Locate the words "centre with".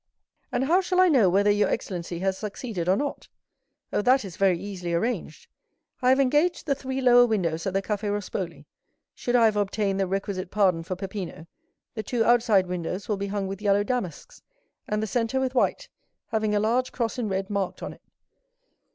15.05-15.53